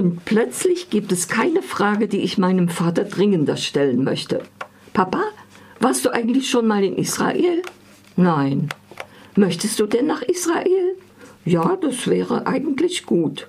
Und 0.00 0.24
plötzlich 0.24 0.88
gibt 0.88 1.12
es 1.12 1.28
keine 1.28 1.60
Frage, 1.60 2.08
die 2.08 2.20
ich 2.20 2.38
meinem 2.38 2.70
Vater 2.70 3.04
dringender 3.04 3.58
stellen 3.58 4.02
möchte. 4.02 4.40
Papa, 4.94 5.20
warst 5.78 6.06
du 6.06 6.10
eigentlich 6.10 6.48
schon 6.48 6.66
mal 6.66 6.82
in 6.82 6.96
Israel? 6.96 7.60
Nein. 8.16 8.70
Möchtest 9.36 9.78
du 9.78 9.84
denn 9.84 10.06
nach 10.06 10.22
Israel? 10.22 10.96
Ja, 11.44 11.76
das 11.76 12.06
wäre 12.06 12.46
eigentlich 12.46 13.04
gut. 13.04 13.48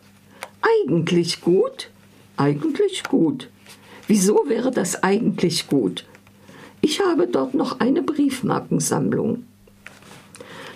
Eigentlich 0.62 1.40
gut? 1.40 1.90
Eigentlich 2.36 3.04
gut. 3.04 3.50
Wieso 4.08 4.44
wäre 4.50 4.72
das 4.72 5.04
eigentlich 5.04 5.70
gut? 5.70 6.06
Ich 6.82 7.00
habe 7.00 7.28
dort 7.28 7.54
noch 7.54 7.80
eine 7.80 8.02
Briefmarkensammlung. 8.02 9.46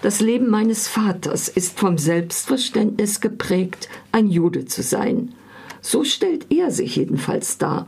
Das 0.02 0.21
Leben 0.21 0.50
meines 0.50 0.88
Vaters 0.88 1.50
ist 1.50 1.78
vom 1.78 1.98
Selbstverständnis 1.98 3.20
geprägt, 3.20 3.89
ein 4.14 4.30
Jude 4.30 4.64
zu 4.64 4.82
sein. 4.82 5.34
So 5.88 6.04
stellt 6.04 6.47
er 6.52 6.71
sich 6.71 6.95
jedenfalls 6.95 7.59
dar. 7.59 7.88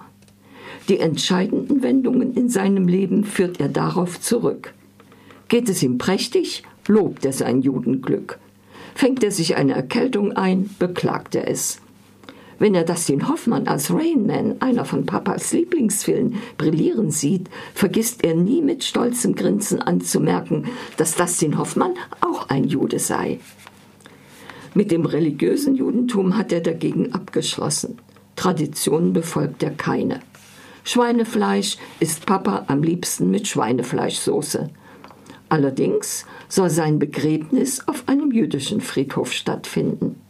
Die 0.88 1.00
entscheidenden 1.00 1.82
Wendungen 1.82 2.36
in 2.36 2.48
seinem 2.48 2.88
Leben 2.88 3.24
führt 3.24 3.60
er 3.60 3.70
darauf 3.70 4.22
zurück. 4.22 4.76
Geht 5.48 5.68
es 5.68 5.82
ihm 5.82 5.98
prächtig, 5.98 6.62
lobt 6.88 7.26
er 7.26 7.34
sein 7.34 7.64
Judenglück. 7.64 8.38
Fängt 8.94 9.24
er 9.24 9.32
sich 9.32 9.56
eine 9.56 9.74
Erkältung 9.74 10.32
ein, 10.34 10.70
beklagt 10.78 11.34
er 11.34 11.50
es. 11.50 11.82
Wenn 12.60 12.76
er 12.76 12.84
Dustin 12.84 13.30
Hoffmann 13.30 13.68
als 13.68 13.92
Rain 13.92 14.28
Man, 14.28 14.62
einer 14.62 14.86
von 14.86 15.08
Papas 15.08 15.52
Lieblingsfilmen, 15.54 16.36
brillieren 16.60 17.10
sieht, 17.10 17.50
vergisst 17.74 18.24
er 18.24 18.36
nie 18.36 18.62
mit 18.62 18.84
stolzem 18.84 19.34
Grinsen 19.34 19.82
anzumerken, 19.82 20.66
dass 20.98 21.16
Dustin 21.16 21.58
Hoffmann 21.58 21.96
auch 22.22 22.50
ein 22.50 22.64
Jude 22.66 23.00
sei. 23.00 23.40
Mit 24.78 24.92
dem 24.92 25.08
religiösen 25.08 25.74
Judentum 25.74 26.38
hat 26.38 26.52
er 26.52 26.62
dagegen 26.62 27.12
abgeschlossen. 27.12 27.98
Traditionen 28.36 29.12
befolgt 29.12 29.64
er 29.64 29.72
keine. 29.72 30.20
Schweinefleisch 30.84 31.78
isst 32.00 32.28
Papa 32.28 32.66
am 32.68 32.84
liebsten 32.84 33.32
mit 33.32 33.48
Schweinefleischsoße. 33.48 34.70
Allerdings 35.50 36.28
soll 36.48 36.70
sein 36.70 37.00
Begräbnis 37.00 37.88
auf 37.88 38.04
einem 38.08 38.32
jüdischen 38.32 38.80
Friedhof 38.80 39.34
stattfinden. 39.34 40.22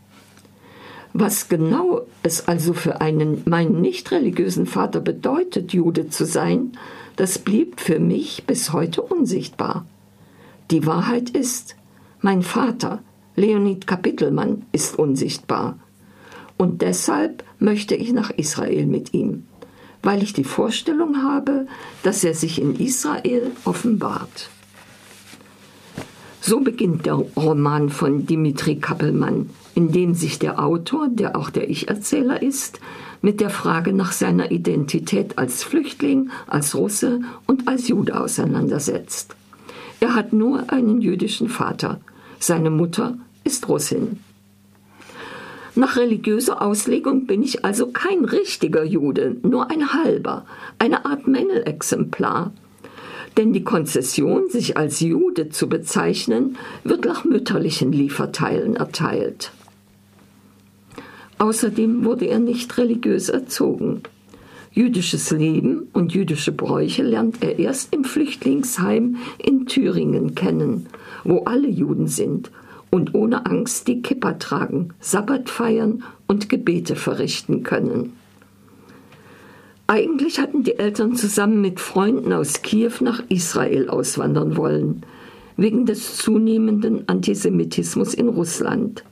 Was 1.11 1.49
genau 1.49 2.03
es 2.23 2.47
also 2.47 2.71
für 2.71 3.01
einen 3.01 3.41
meinen 3.43 3.81
nicht 3.81 4.11
religiösen 4.11 4.65
Vater 4.65 5.01
bedeutet, 5.01 5.73
Jude 5.73 6.07
zu 6.07 6.25
sein, 6.25 6.71
das 7.17 7.37
blieb 7.37 7.81
für 7.81 7.99
mich 7.99 8.45
bis 8.47 8.71
heute 8.71 9.01
unsichtbar. 9.01 9.85
Die 10.71 10.85
Wahrheit 10.85 11.31
ist, 11.31 11.75
mein 12.21 12.43
Vater, 12.43 13.03
Leonid 13.37 13.85
Kapitelmann, 13.85 14.63
ist 14.71 14.97
unsichtbar. 14.97 15.77
Und 16.57 16.81
deshalb 16.81 17.43
möchte 17.59 17.93
ich 17.93 18.11
nach 18.11 18.31
Israel 18.31 18.87
mit 18.87 19.13
ihm, 19.13 19.45
weil 20.01 20.23
ich 20.23 20.33
die 20.33 20.43
Vorstellung 20.43 21.21
habe, 21.21 21.67
dass 22.01 22.23
er 22.23 22.33
sich 22.33 22.59
in 22.59 22.75
Israel 22.75 23.51
offenbart. 23.63 24.49
So 26.41 26.61
beginnt 26.61 27.05
der 27.05 27.13
Roman 27.13 27.89
von 27.89 28.25
Dimitri 28.25 28.77
Kappelmann, 28.77 29.51
in 29.75 29.91
dem 29.91 30.15
sich 30.15 30.39
der 30.39 30.59
Autor, 30.59 31.07
der 31.07 31.35
auch 31.35 31.51
der 31.51 31.69
Ich-Erzähler 31.69 32.41
ist, 32.41 32.79
mit 33.21 33.39
der 33.39 33.51
Frage 33.51 33.93
nach 33.93 34.13
seiner 34.13 34.49
Identität 34.49 35.37
als 35.37 35.63
Flüchtling, 35.63 36.31
als 36.47 36.73
Russe 36.73 37.19
und 37.45 37.67
als 37.67 37.87
Jude 37.87 38.19
auseinandersetzt. 38.19 39.35
Er 39.99 40.15
hat 40.15 40.33
nur 40.33 40.71
einen 40.71 41.01
jüdischen 41.01 41.49
Vater. 41.49 41.99
Seine 42.39 42.69
Mutter 42.69 43.17
ist 43.47 43.67
Russin. 43.69 44.19
Nach 45.73 45.95
religiöser 45.95 46.61
Auslegung 46.61 47.27
bin 47.27 47.41
ich 47.41 47.63
also 47.63 47.87
kein 47.87 48.25
richtiger 48.25 48.83
Jude, 48.83 49.37
nur 49.41 49.71
ein 49.71 49.93
halber, 49.93 50.45
eine 50.79 51.05
Art 51.05 51.27
Mängelexemplar. 51.27 52.51
Denn 53.37 53.53
die 53.53 53.63
Konzession, 53.63 54.49
sich 54.49 54.75
als 54.75 54.99
Jude 54.99 55.49
zu 55.49 55.69
bezeichnen, 55.69 56.57
wird 56.83 57.05
nach 57.05 57.23
mütterlichen 57.23 57.93
Lieferteilen 57.93 58.75
erteilt. 58.75 59.51
Außerdem 61.37 62.03
wurde 62.03 62.25
er 62.25 62.39
nicht 62.39 62.77
religiös 62.77 63.29
erzogen. 63.29 64.01
Jüdisches 64.71 65.31
Leben 65.31 65.87
und 65.93 66.13
jüdische 66.13 66.51
Bräuche 66.51 67.03
lernt 67.03 67.41
er 67.41 67.59
erst 67.59 67.93
im 67.93 68.03
Flüchtlingsheim 68.03 69.15
in 69.37 69.67
Thüringen 69.67 70.35
kennen, 70.35 70.87
wo 71.23 71.43
alle 71.45 71.69
Juden 71.69 72.07
sind 72.07 72.51
und 72.89 73.13
ohne 73.15 73.45
Angst 73.45 73.87
die 73.87 74.01
Kippa 74.01 74.33
tragen, 74.33 74.93
Sabbat 74.99 75.49
feiern 75.49 76.03
und 76.27 76.49
Gebete 76.49 76.95
verrichten 76.95 77.63
können. 77.63 78.13
Eigentlich 79.87 80.39
hatten 80.39 80.63
die 80.63 80.77
Eltern 80.77 81.15
zusammen 81.15 81.61
mit 81.61 81.79
Freunden 81.79 82.33
aus 82.33 82.61
Kiew 82.61 82.91
nach 82.99 83.23
Israel 83.29 83.89
auswandern 83.89 84.57
wollen, 84.57 85.03
wegen 85.55 85.85
des 85.85 86.17
zunehmenden 86.17 87.07
Antisemitismus 87.07 88.13
in 88.13 88.27
Russland. 88.27 89.03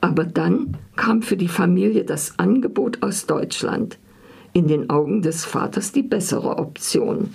Aber 0.00 0.24
dann 0.24 0.76
kam 0.94 1.22
für 1.22 1.36
die 1.36 1.48
Familie 1.48 2.04
das 2.04 2.38
Angebot 2.38 3.02
aus 3.02 3.26
Deutschland, 3.26 3.98
in 4.52 4.68
den 4.68 4.88
Augen 4.88 5.20
des 5.22 5.44
Vaters 5.44 5.92
die 5.92 6.02
bessere 6.02 6.58
Option. 6.58 7.34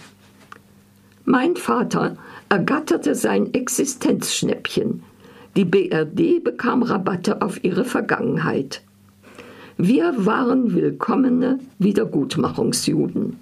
Mein 1.25 1.55
Vater 1.55 2.17
ergatterte 2.49 3.15
sein 3.15 3.53
Existenzschnäppchen. 3.53 5.03
Die 5.55 5.65
BRD 5.65 6.43
bekam 6.43 6.81
Rabatte 6.81 7.43
auf 7.43 7.63
ihre 7.63 7.85
Vergangenheit. 7.85 8.81
Wir 9.77 10.13
waren 10.17 10.73
willkommene 10.73 11.59
Wiedergutmachungsjuden. 11.77 13.37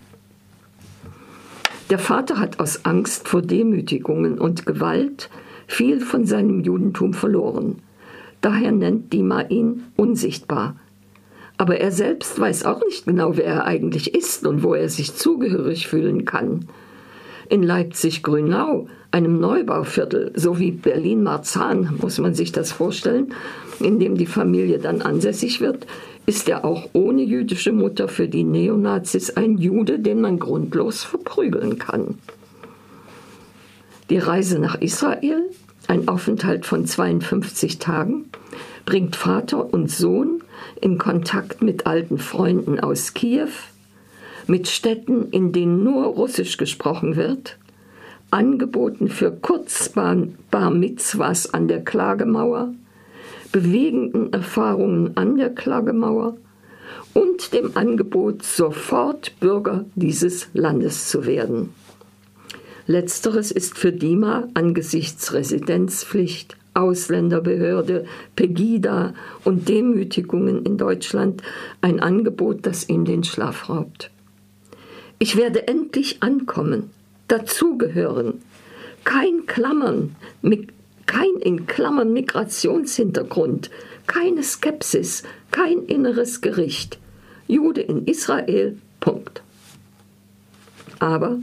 Der 1.89 1.99
Vater 1.99 2.37
hat 2.37 2.59
aus 2.59 2.85
Angst 2.85 3.29
vor 3.29 3.41
Demütigungen 3.41 4.39
und 4.39 4.65
Gewalt 4.65 5.29
viel 5.67 6.01
von 6.01 6.25
seinem 6.25 6.61
Judentum 6.61 7.13
verloren. 7.13 7.77
Daher 8.41 8.73
nennt 8.73 9.13
Dima 9.13 9.43
ihn 9.43 9.83
unsichtbar. 9.95 10.75
Aber 11.57 11.79
er 11.79 11.91
selbst 11.91 12.37
weiß 12.39 12.65
auch 12.65 12.81
nicht 12.85 13.05
genau, 13.05 13.37
wer 13.37 13.45
er 13.45 13.65
eigentlich 13.65 14.13
ist 14.15 14.45
und 14.45 14.63
wo 14.63 14.73
er 14.73 14.89
sich 14.89 15.15
zugehörig 15.15 15.87
fühlen 15.87 16.25
kann. 16.25 16.67
In 17.51 17.63
Leipzig-Grünau, 17.63 18.87
einem 19.11 19.41
Neubauviertel, 19.41 20.31
so 20.35 20.57
wie 20.57 20.71
Berlin-Marzahn, 20.71 21.97
muss 21.99 22.17
man 22.17 22.33
sich 22.33 22.53
das 22.53 22.71
vorstellen, 22.71 23.33
in 23.81 23.99
dem 23.99 24.15
die 24.15 24.25
Familie 24.25 24.79
dann 24.79 25.01
ansässig 25.01 25.59
wird, 25.59 25.85
ist 26.25 26.47
er 26.47 26.63
auch 26.63 26.87
ohne 26.93 27.21
jüdische 27.23 27.73
Mutter 27.73 28.07
für 28.07 28.29
die 28.29 28.45
Neonazis 28.45 29.31
ein 29.31 29.57
Jude, 29.57 29.99
den 29.99 30.21
man 30.21 30.39
grundlos 30.39 31.03
verprügeln 31.03 31.77
kann. 31.77 32.19
Die 34.09 34.19
Reise 34.19 34.57
nach 34.57 34.79
Israel 34.79 35.43
ein 35.89 36.07
Aufenthalt 36.07 36.65
von 36.65 36.85
52 36.85 37.79
Tagen 37.79 38.29
bringt 38.85 39.17
Vater 39.17 39.73
und 39.73 39.91
Sohn 39.91 40.41
in 40.79 40.97
Kontakt 40.97 41.61
mit 41.61 41.85
alten 41.85 42.17
Freunden 42.17 42.79
aus 42.79 43.13
Kiew, 43.13 43.49
mit 44.47 44.67
Städten, 44.67 45.29
in 45.31 45.51
denen 45.51 45.83
nur 45.83 46.05
Russisch 46.05 46.57
gesprochen 46.57 47.15
wird, 47.15 47.57
Angeboten 48.31 49.09
für 49.09 49.31
Kurzbar 49.31 50.15
Mitzwas 50.71 51.53
an 51.53 51.67
der 51.67 51.83
Klagemauer, 51.83 52.73
bewegenden 53.51 54.31
Erfahrungen 54.31 55.17
an 55.17 55.37
der 55.37 55.49
Klagemauer 55.49 56.37
und 57.13 57.53
dem 57.53 57.75
Angebot, 57.75 58.43
sofort 58.43 59.37
Bürger 59.39 59.85
dieses 59.95 60.47
Landes 60.53 61.09
zu 61.09 61.25
werden. 61.25 61.73
Letzteres 62.87 63.51
ist 63.51 63.77
für 63.77 63.91
Dima 63.91 64.47
angesichts 64.53 65.33
Residenzpflicht, 65.33 66.57
Ausländerbehörde, 66.73 68.05
Pegida 68.35 69.13
und 69.43 69.67
Demütigungen 69.67 70.65
in 70.65 70.77
Deutschland 70.77 71.41
ein 71.81 71.99
Angebot, 71.99 72.65
das 72.65 72.87
ihm 72.87 73.03
den 73.03 73.23
Schlaf 73.23 73.69
raubt. 73.69 74.09
Ich 75.21 75.35
werde 75.35 75.67
endlich 75.67 76.23
ankommen, 76.23 76.89
dazugehören. 77.27 78.41
Kein 79.03 79.45
Klammern, 79.45 80.15
kein 81.05 81.35
in 81.41 81.67
Klammern 81.67 82.11
Migrationshintergrund, 82.11 83.69
keine 84.07 84.41
Skepsis, 84.41 85.21
kein 85.51 85.83
inneres 85.85 86.41
Gericht. 86.41 86.97
Jude 87.47 87.81
in 87.81 88.07
Israel, 88.07 88.79
Punkt. 88.99 89.43
Aber 90.97 91.37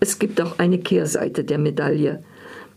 es 0.00 0.18
gibt 0.18 0.40
auch 0.40 0.58
eine 0.58 0.80
Kehrseite 0.80 1.44
der 1.44 1.58
Medaille, 1.58 2.24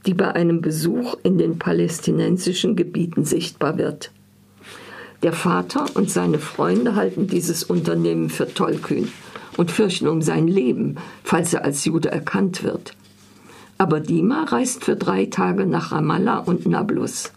die 0.06 0.14
bei 0.14 0.32
einem 0.36 0.62
Besuch 0.62 1.16
in 1.24 1.40
den 1.40 1.58
palästinensischen 1.58 2.76
Gebieten 2.76 3.26
sichtbar 3.26 3.80
wird. 3.80 4.12
Der 5.24 5.34
Vater 5.34 5.88
und 5.96 6.12
seine 6.12 6.38
Freunde 6.38 6.94
halten 6.94 7.26
dieses 7.26 7.64
Unternehmen 7.64 8.30
für 8.30 8.54
tollkühn 8.54 9.12
und 9.58 9.72
fürchten 9.72 10.08
um 10.08 10.22
sein 10.22 10.48
Leben, 10.48 10.96
falls 11.24 11.54
er 11.54 11.64
als 11.64 11.86
Jude 11.86 12.12
erkannt 12.12 12.64
wird. 12.64 12.96
Aber 13.78 14.00
Dima 14.00 14.44
reist 14.44 14.86
für 14.86 14.96
drei 14.96 15.26
Tage 15.26 15.66
nach 15.66 15.92
Ramallah 15.92 16.40
und 16.40 16.66
Nablus. 16.66 17.32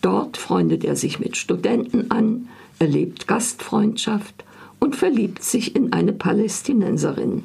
Dort 0.00 0.36
freundet 0.36 0.84
er 0.84 0.96
sich 0.96 1.18
mit 1.18 1.36
Studenten 1.36 2.10
an, 2.10 2.48
erlebt 2.78 3.26
Gastfreundschaft 3.26 4.44
und 4.80 4.96
verliebt 4.96 5.42
sich 5.42 5.76
in 5.76 5.92
eine 5.92 6.12
Palästinenserin. 6.12 7.44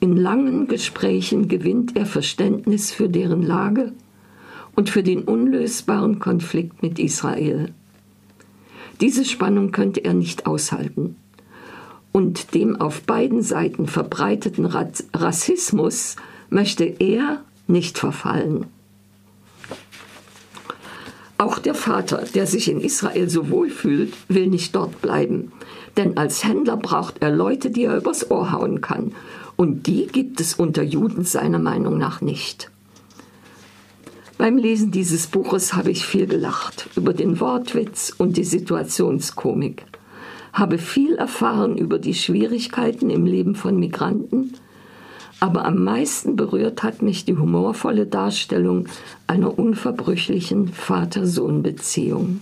In 0.00 0.16
langen 0.16 0.68
Gesprächen 0.68 1.48
gewinnt 1.48 1.96
er 1.96 2.04
Verständnis 2.04 2.92
für 2.92 3.08
deren 3.08 3.42
Lage 3.42 3.92
und 4.74 4.90
für 4.90 5.02
den 5.02 5.22
unlösbaren 5.22 6.18
Konflikt 6.18 6.82
mit 6.82 6.98
Israel. 6.98 7.72
Diese 9.00 9.24
Spannung 9.24 9.70
könnte 9.70 10.04
er 10.04 10.14
nicht 10.14 10.46
aushalten. 10.46 11.16
Und 12.16 12.54
dem 12.54 12.80
auf 12.80 13.02
beiden 13.02 13.42
Seiten 13.42 13.88
verbreiteten 13.88 14.66
Rassismus 14.66 16.14
möchte 16.48 16.84
er 16.84 17.42
nicht 17.66 17.98
verfallen. 17.98 18.66
Auch 21.38 21.58
der 21.58 21.74
Vater, 21.74 22.24
der 22.32 22.46
sich 22.46 22.70
in 22.70 22.80
Israel 22.80 23.28
so 23.28 23.50
wohl 23.50 23.68
fühlt, 23.68 24.14
will 24.28 24.46
nicht 24.46 24.76
dort 24.76 25.02
bleiben. 25.02 25.50
Denn 25.96 26.16
als 26.16 26.44
Händler 26.44 26.76
braucht 26.76 27.20
er 27.20 27.32
Leute, 27.32 27.70
die 27.70 27.82
er 27.82 27.96
übers 27.96 28.30
Ohr 28.30 28.52
hauen 28.52 28.80
kann. 28.80 29.10
Und 29.56 29.88
die 29.88 30.06
gibt 30.06 30.40
es 30.40 30.54
unter 30.54 30.84
Juden 30.84 31.24
seiner 31.24 31.58
Meinung 31.58 31.98
nach 31.98 32.20
nicht. 32.20 32.70
Beim 34.38 34.56
Lesen 34.56 34.92
dieses 34.92 35.26
Buches 35.26 35.74
habe 35.74 35.90
ich 35.90 36.06
viel 36.06 36.28
gelacht 36.28 36.88
über 36.94 37.12
den 37.12 37.40
Wortwitz 37.40 38.14
und 38.16 38.36
die 38.36 38.44
Situationskomik, 38.44 39.84
habe 40.54 40.78
viel 40.78 41.16
erfahren 41.16 41.76
über 41.76 41.98
die 41.98 42.14
Schwierigkeiten 42.14 43.10
im 43.10 43.26
Leben 43.26 43.54
von 43.56 43.78
Migranten, 43.78 44.54
aber 45.40 45.66
am 45.66 45.82
meisten 45.82 46.36
berührt 46.36 46.84
hat 46.84 47.02
mich 47.02 47.26
die 47.26 47.36
humorvolle 47.36 48.06
Darstellung 48.06 48.86
einer 49.26 49.58
unverbrüchlichen 49.58 50.68
Vater-Sohn-Beziehung. 50.68 52.40